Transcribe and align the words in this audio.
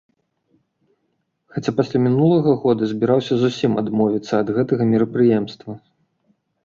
Хаця 1.57 1.71
пасля 1.81 1.97
мінулага 2.07 2.51
года 2.63 2.83
збіраўся 2.93 3.33
зусім 3.43 3.71
адмовіцца 3.85 4.33
ад 4.41 4.47
гэтага 4.57 4.83
мерапрыемства. 4.93 5.73